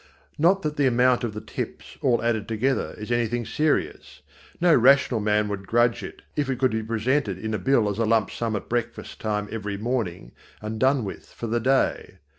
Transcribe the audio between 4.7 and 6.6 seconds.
rational man would grudge it if it